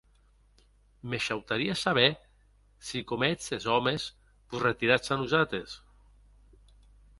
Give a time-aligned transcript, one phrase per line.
[1.09, 2.07] Me shautarie saber
[2.89, 5.79] se com ètz es òmes, vos retiratz a nosates?